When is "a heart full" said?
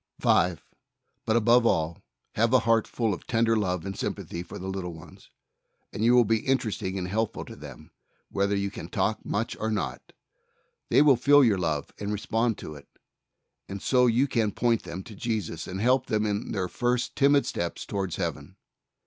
2.53-3.13